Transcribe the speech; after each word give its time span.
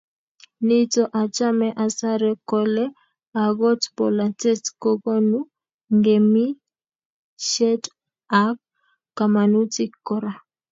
nito, 0.67 1.03
achame 1.21 1.67
atare 1.85 2.29
kole 2.49 2.85
akot 3.43 3.81
bolatet 3.95 4.63
kokonu 4.81 5.39
ngemisiet 5.95 7.83
ak 8.43 8.57
kamanutik 9.17 9.91
kora 10.07 10.33